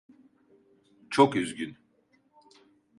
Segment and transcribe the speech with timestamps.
[1.09, 1.77] Çok üzgün.